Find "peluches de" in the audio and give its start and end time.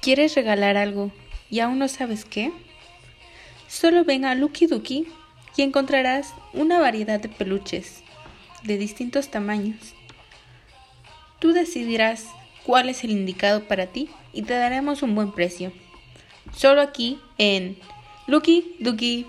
7.28-8.78